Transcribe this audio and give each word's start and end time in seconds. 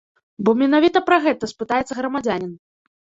Бо 0.47 0.53
менавіта 0.61 1.03
пра 1.09 1.19
гэта 1.25 1.51
спытаецца 1.53 1.99
грамадзянін. 2.01 2.51